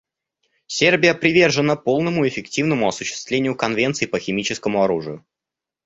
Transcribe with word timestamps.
Сербия 0.65 1.13
привержена 1.13 1.75
полному 1.75 2.25
и 2.25 2.29
эффективному 2.29 2.87
осуществлению 2.87 3.55
Конвенции 3.55 4.07
по 4.07 4.17
химическому 4.17 4.81
оружию. 4.83 5.23